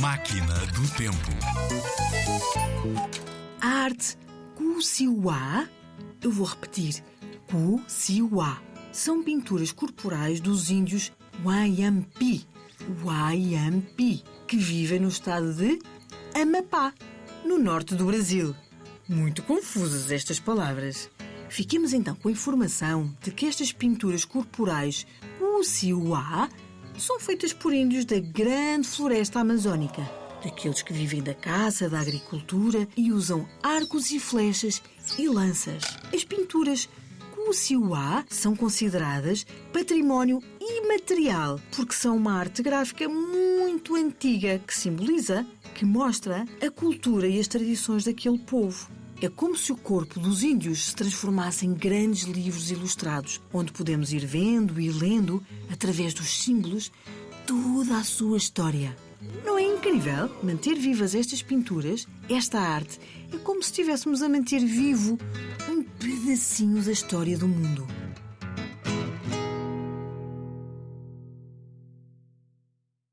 [0.00, 1.30] Máquina do Tempo.
[3.60, 4.16] A arte
[4.54, 5.68] Kusiwa,
[6.22, 7.04] eu vou repetir,
[7.46, 11.12] Kusiwa, são pinturas corporais dos índios
[11.44, 12.46] Wayampi,
[13.04, 15.78] Wayampi, que vivem no estado de
[16.34, 16.94] Amapá,
[17.44, 18.56] no norte do Brasil.
[19.06, 21.10] Muito confusas estas palavras.
[21.50, 25.06] Fiquemos então com a informação de que estas pinturas corporais
[25.38, 26.48] Kusiwa
[26.98, 30.02] são feitas por índios da grande floresta amazónica,
[30.42, 34.82] daqueles que vivem da caça, da agricultura e usam arcos e flechas
[35.18, 35.84] e lanças.
[36.14, 36.88] As pinturas
[37.34, 45.84] Kusiwa são consideradas património imaterial porque são uma arte gráfica muito antiga que simboliza, que
[45.84, 48.99] mostra a cultura e as tradições daquele povo.
[49.22, 54.14] É como se o corpo dos índios se transformasse em grandes livros ilustrados, onde podemos
[54.14, 56.90] ir vendo e lendo, através dos símbolos,
[57.46, 58.96] toda a sua história.
[59.44, 62.98] Não é incrível manter vivas estas pinturas, esta arte?
[63.30, 65.18] É como se estivéssemos a manter vivo
[65.68, 67.86] um pedacinho da história do mundo.